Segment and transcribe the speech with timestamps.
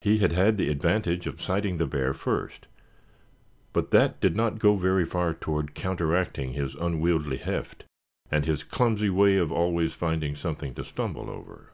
[0.00, 2.68] He had had the advantage of sighting the bear first;
[3.72, 7.82] but that did not go very far toward counteracting his unwieldy heft,
[8.30, 11.70] and his clumsy way of always finding something to stumble over.